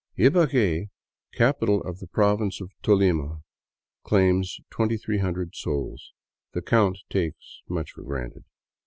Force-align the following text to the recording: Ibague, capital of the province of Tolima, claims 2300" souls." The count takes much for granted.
Ibague, 0.17 0.89
capital 1.31 1.83
of 1.83 1.99
the 1.99 2.07
province 2.07 2.59
of 2.59 2.71
Tolima, 2.81 3.43
claims 4.01 4.59
2300" 4.71 5.55
souls." 5.55 6.13
The 6.53 6.63
count 6.63 6.97
takes 7.11 7.61
much 7.69 7.91
for 7.91 8.01
granted. 8.01 8.45